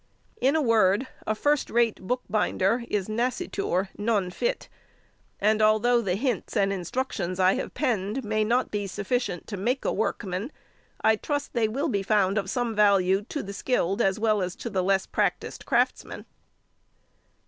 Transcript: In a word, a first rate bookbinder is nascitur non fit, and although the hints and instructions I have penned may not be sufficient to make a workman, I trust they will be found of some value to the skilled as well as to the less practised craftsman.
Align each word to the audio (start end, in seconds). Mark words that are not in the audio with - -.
In 0.37 0.55
a 0.55 0.63
word, 0.63 1.07
a 1.27 1.35
first 1.35 1.69
rate 1.69 2.01
bookbinder 2.01 2.83
is 2.89 3.07
nascitur 3.07 3.89
non 3.99 4.31
fit, 4.31 4.67
and 5.39 5.61
although 5.61 6.01
the 6.01 6.15
hints 6.15 6.57
and 6.57 6.73
instructions 6.73 7.39
I 7.39 7.53
have 7.53 7.75
penned 7.75 8.23
may 8.23 8.43
not 8.43 8.71
be 8.71 8.87
sufficient 8.87 9.45
to 9.45 9.57
make 9.57 9.85
a 9.85 9.93
workman, 9.93 10.51
I 11.01 11.17
trust 11.17 11.53
they 11.53 11.67
will 11.67 11.87
be 11.87 12.01
found 12.01 12.39
of 12.39 12.49
some 12.49 12.75
value 12.75 13.21
to 13.29 13.43
the 13.43 13.53
skilled 13.53 14.01
as 14.01 14.17
well 14.19 14.41
as 14.41 14.55
to 14.55 14.71
the 14.71 14.81
less 14.81 15.05
practised 15.05 15.67
craftsman. 15.67 16.25